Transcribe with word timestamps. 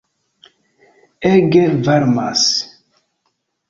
Ege 1.33 1.63
varmas! 1.85 2.41